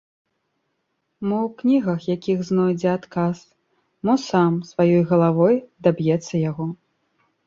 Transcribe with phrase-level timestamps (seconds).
[1.27, 3.37] Мо ў кнігах якіх знойдзе адказ,
[4.09, 5.55] мо сам, сваёй галавой
[5.89, 6.67] даб'ецца яго.